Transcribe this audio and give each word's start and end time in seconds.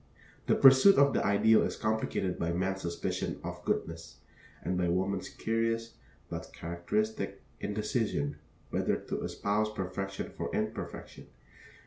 The 0.47 0.55
pursuit 0.55 0.95
of 0.95 1.13
the 1.13 1.23
ideal 1.23 1.61
is 1.61 1.75
complicated 1.77 2.39
by 2.39 2.51
man's 2.53 2.81
suspicion 2.81 3.39
of 3.43 3.63
goodness, 3.63 4.17
and 4.63 4.75
by 4.75 4.87
woman's 4.87 5.29
curious, 5.29 5.93
but 6.27 6.49
characteristic, 6.53 7.43
indecision 7.59 8.37
whether 8.71 8.95
to 8.95 9.21
espouse 9.23 9.71
perfection 9.71 10.33
or 10.39 10.49
imperfection. 10.55 11.27